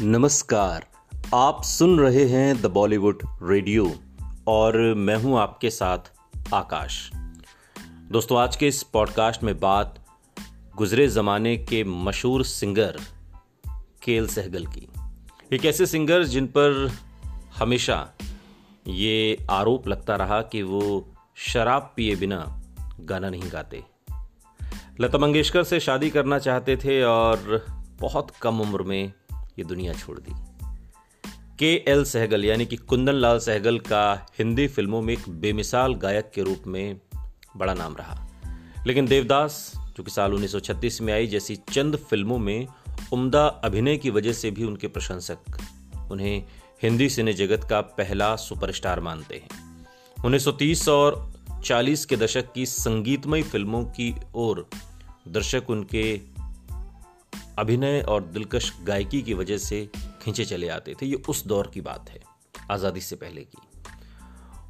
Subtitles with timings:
[0.00, 0.86] नमस्कार।
[1.34, 3.92] आप सुन रहे हैं द बॉलीवुड रेडियो
[4.48, 5.98] और मैं हूँ आपके साथ
[6.54, 7.10] आकाश।
[8.10, 10.06] दोस्तों, आज के इस पॉडकास्ट में बात
[10.76, 12.98] गुजरे ज़माने के मशहूर सिंगर
[14.02, 14.88] केल सहगल की।
[15.52, 16.92] एक ऐसे सिंगर जिन पर
[17.58, 18.12] हमेशा
[18.88, 22.62] ये आरोप लगता रहा कि वो शराब पिए बिना
[23.00, 23.84] गाना नहीं गाते।
[25.00, 27.66] लता मंगेशकर से शादी करना चाहते थे और
[28.00, 29.12] बहुत कम उम्र में
[29.58, 30.32] ये दुनिया छोड़ दी।
[31.58, 36.30] के एल सहगल, यानी कि कुंदन लाल सहगल का हिंदी फ़िल्मों में एक बेमिसाल गायक
[36.34, 37.00] के रूप में
[37.56, 38.28] बड़ा नाम रहा।
[38.86, 42.66] लेकिन देवदास, जो कि साल 1936 में आई, जैसी चंद फ़िल्मों में
[43.12, 45.38] उम्दा अभिनय की वजह से भी उनके प्रशंसक
[46.10, 46.44] उन्हें
[46.82, 49.78] हिंदी सिने जगत का पहला सुपरस्टार मानते हैं।
[50.24, 51.32] 1930 और
[51.64, 54.68] 40 के दशक की संगीतमय फ़िल्मों की ओर
[55.28, 56.35] दर्शक उनके
[57.58, 59.88] अभिनय और दिलकश गायकी की वजह से
[60.22, 62.20] खींचे चले आते थे। ये उस दौर की बात है,
[62.70, 63.58] आज़ादी से पहले की।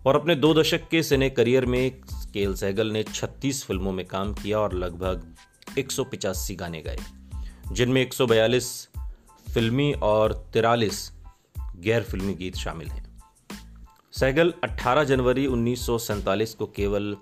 [0.07, 1.91] और अपने दो दशक के सिने करियर में
[2.33, 6.99] केल सहगल ने 36 फ़िल्मों में काम किया और लगभग एक सौ पचासी गाने गाए,
[7.73, 8.89] जिनमें 142
[9.55, 11.13] फिल्मी और तिरालीस
[11.77, 13.05] गैर फिल्मी गीत शामिल हैं।
[14.13, 17.17] सहगल 18 जनवरी उन्नीस सौ सैंतालीस को केवल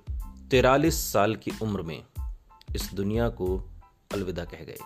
[0.51, 2.03] तिरालीस साल की उम्र में
[2.75, 3.57] इस दुनिया को
[4.13, 4.79] अलविदा कह गए।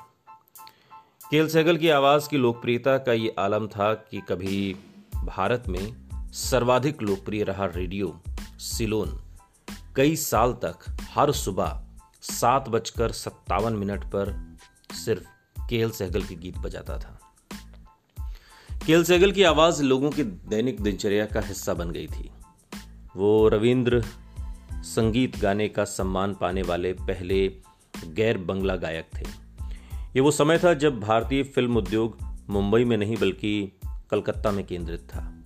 [1.31, 4.77] केल सहगल की आवाज़ की लोकप्रियता का ये आलम था कि कभी
[5.25, 8.23] भारत में सर्वाधिक लोकप्रिय रहा रेडियो
[8.59, 9.23] सिलोन।
[9.97, 11.85] कई साल तक हर सुबह
[12.23, 14.57] सात बजकर सत्तावन मिनट पर
[15.05, 15.25] सिर्फ़
[15.69, 17.21] केल सहगल के गीत बजाता था।
[18.87, 22.31] केल सहगल की आवाज़ लोगों की दैनिक दिनचर्या का हिस्सा बन गई थी।
[23.17, 24.05] वो रविंद्र
[24.73, 27.49] संगीत गाने का सम्मान पाने वाले पहले
[28.07, 29.48] गैर बंगला गायक थे।
[30.19, 32.19] ये वो समय था जब भारतीय फ़िल्म उद्योग
[32.51, 33.73] मुंबई में नहीं बल्कि
[34.11, 35.45] कलकत्ता में केंद्रित था।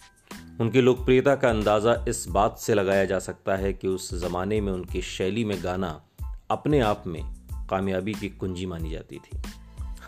[0.60, 4.72] उनकी लोकप्रियता का अंदाज़ा इस बात से लगाया जा सकता है कि उस ज़माने में
[4.72, 6.02] उनकी शैली में गाना
[6.50, 7.22] अपने आप में
[7.70, 9.42] कामयाबी की कुंजी मानी जाती थी।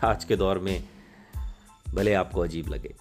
[0.03, 0.83] आज के दौर में
[1.89, 2.95] भले आपको अजीब लगे।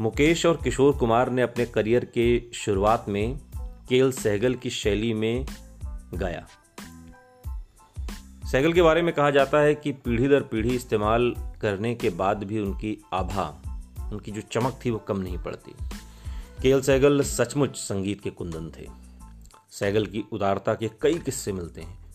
[0.00, 3.38] मुकेश और किशोर कुमार ने अपने करियर के शुरुआत में
[3.88, 5.46] केल सहगल की शैली में
[6.14, 6.46] गाया।
[8.52, 12.44] साइकिल के बारे में कहा जाता है कि पीढ़ी दर पीढ़ी इस्तेमाल करने के बाद
[12.44, 13.62] भी उनकी आभा,
[14.12, 15.74] उनकी जो चमक थी वो कम नहीं पड़ती।
[16.62, 18.88] केल सैगल सचमुच संगीत के कुंदन थे।
[19.70, 22.14] सैगल की उदारता के कई किस्से मिलते हैं।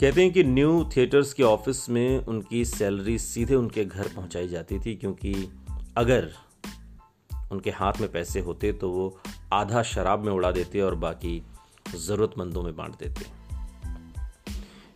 [0.00, 4.78] कहते हैं कि न्यू थिएटर्स के ऑफ़िस में उनकी सैलरी सीधे उनके घर पहुंचाई जाती
[4.78, 5.52] थी क्योंकि
[5.96, 6.32] अगर
[7.52, 9.18] उनके हाथ में पैसे होते तो वो
[9.52, 11.42] आधा शराब में उड़ा देते और बाकी
[11.96, 13.40] ज़रूरतमंदों में बांट देते।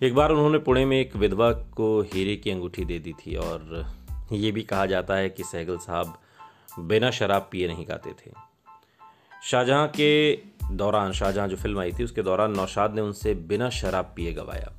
[0.02, 3.86] एक बार उन्होंने पुणे में एक विधवा को हीरे की अंगूठी दे दी थी और
[4.32, 6.18] ये भी कहा जाता है कि सहगल साहब
[6.78, 8.30] बिना शराब पिए नहीं गाते थे।
[9.44, 10.38] शाहजहां के
[10.70, 14.72] दौरान, शाहजहां जो फ़िल्म आई थी, उसके दौरान नौशाद ने उनसे बिना शराब पिए गवाया।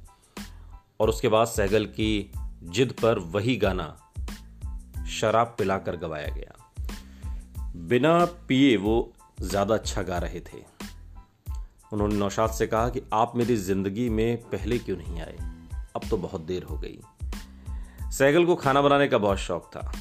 [0.99, 2.31] और उसके बाद सहगल की
[2.63, 4.11] जिद पर वही गाना
[5.09, 6.81] शराब पिलाकर गवाया गया।
[7.75, 10.74] बिना पिए वो ज़्यादा अच्छा गा रहे थे।
[11.95, 15.35] उन्होंने नौशाद से कहा कि आप मेरी ज़िंदगी में पहले क्यों नहीं आए?
[15.95, 16.99] अब तो बहुत देर हो गई।
[18.11, 19.93] सैगल को खाना बनाने का बहुत शौक था।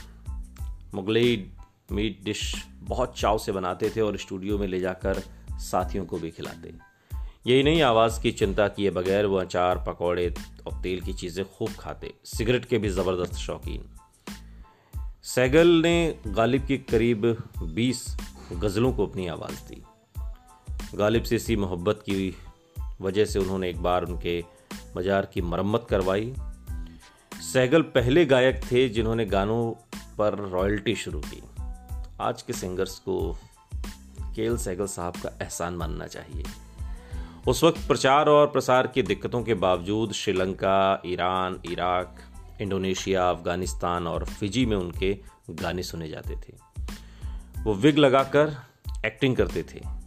[0.94, 1.50] मुगलई
[1.92, 5.22] मीट डिश बहुत चाव से बनाते थे और स्टूडियो में ले जाकर
[5.52, 6.74] साथियों को भी खिलाते।
[7.46, 10.34] यही नहीं, आवाज़ की चिंता किए बगैर वो अचार, पकौड़े
[10.66, 13.84] और तेल की चीज़ें खूब खाते। सिगरेट के भी ज़बरदस्त शौकीन।
[15.22, 18.16] सैगल ने गालिब की करीब 20
[18.52, 19.82] गज़लों को अपनी आवाज़ दी।
[20.94, 22.36] गालिब से इसी मोहब्बत की
[23.00, 24.44] वजह से उन्होंने एक बार उनके
[24.96, 26.34] मज़ार की मरम्मत करवाई।
[27.42, 29.72] सैगल पहले गायक थे जिन्होंने गानों
[30.18, 31.42] पर रॉयल्टी शुरू की।
[32.20, 33.38] आज के सिंगर्स को
[34.36, 36.44] केल सैगल साहब का एहसान मानना चाहिए।
[37.48, 42.16] उस वक्त प्रचार और प्रसार की दिक्कतों के बावजूद Sri Lanka, Iran, Iraq,
[42.60, 45.18] Indonesia, Afghanistan और फिजी में उनके
[45.50, 46.56] गाने सुने जाते थे।
[47.62, 48.56] वो विग लगाकर
[49.06, 50.03] एक्टिंग करते थे।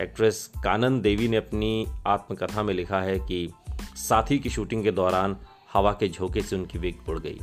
[0.00, 3.52] एक्ट्रेस कानन देवी ने अपनी आत्मकथा में लिखा है कि
[3.96, 5.36] साथी की शूटिंग के दौरान
[5.72, 7.40] हवा के झोंके से उनकी विग उड़ गई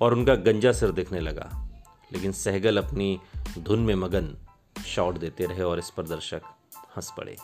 [0.00, 1.68] और उनका गंजा सिर दिखने लगा।
[2.12, 3.20] लेकिन सहगल अपनी
[3.58, 4.36] धुन में मगन
[4.86, 6.42] शॉट देते रहे और इस पर दर्शक
[6.96, 7.36] हंस पड़े।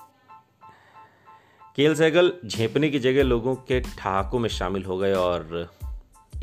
[1.76, 5.70] केल सहगल झेपने की जगह लोगों के ठहाकों में शामिल हो गए और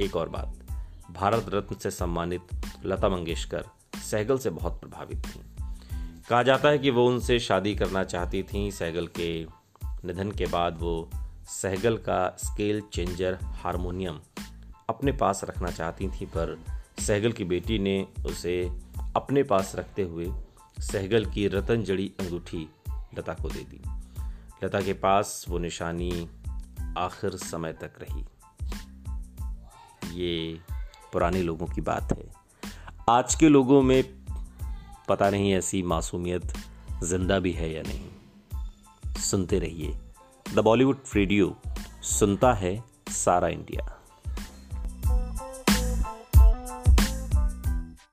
[0.01, 0.57] एक और बात,
[1.11, 2.41] भारत रत्न से सम्मानित
[2.85, 3.65] लता मंगेशकर
[4.11, 5.48] सहगल से बहुत प्रभावित थी।
[6.29, 9.47] कहा जाता है कि वो उनसे शादी करना चाहती थी। सहगल के
[9.85, 11.09] निधन के बाद वो
[11.45, 14.19] सहगल का स्केल चेंजर हारमोनियम
[14.89, 16.59] अपने पास रखना चाहती थी, पर
[16.99, 18.71] सहगल की बेटी ने उसे
[19.15, 20.31] अपने पास रखते हुए
[20.79, 22.69] सहगल की रतन जड़ी अंगूठी
[23.17, 23.81] लता को दे दी।
[24.63, 26.29] लता के पास वो निशानी
[26.97, 28.25] आखिर समय तक रही।
[30.21, 30.59] ये
[31.13, 32.33] पुराने लोगों की बात है।
[33.09, 34.18] आज के लोगों में
[35.09, 36.53] पता नहीं ऐसी मासूमियत
[37.03, 39.97] ज़िंदा भी है या नहीं। सुनते रहिए।
[40.55, 41.55] द बॉलीवुड रेडियो
[42.03, 43.98] सुनता है सारा इंडिया।